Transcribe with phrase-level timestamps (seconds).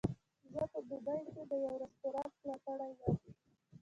[0.53, 3.15] زه په دوبۍ کې د یوه رستورانت ملاتړی یم.